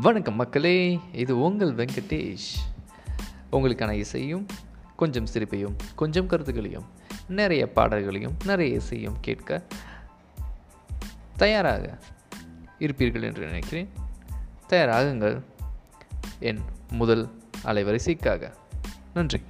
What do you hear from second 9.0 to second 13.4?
கேட்க தயாராக இருப்பீர்கள்